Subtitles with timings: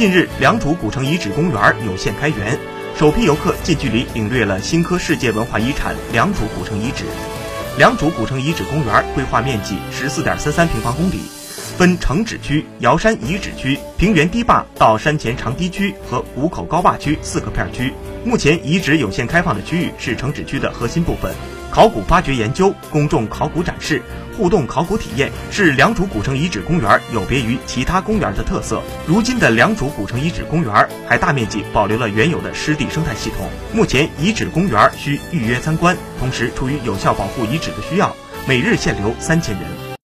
[0.00, 2.58] 近日，良渚古城遗址公园有限开园，
[2.96, 7.04] 首批游客近距离领略了新科世界文化遗产良渚古城遗址。
[7.76, 11.20] 良渚古城遗址公园规划面积十四点三三平方公里，
[11.76, 17.92] 分城址区、瑶山遗址区、平原堤坝到山前长堤区和五口高坝区四个片区。
[18.24, 21.30] 目前遗址有限开放的区域是城址区的核心部分。
[21.70, 24.02] 考古发掘研究、公众考古展示、
[24.36, 28.82] 互动考古体验是良渚古城遗址公园有别于其他公园的特色。
[29.06, 33.48] 如今的良渚古城遗址公园还大面积保留了原有的湿地生态系统。
[33.72, 38.14] 目前遗址公园需预约参观，同时出于有效保护遗址的需要，
[38.48, 39.89] 每日限流三千人。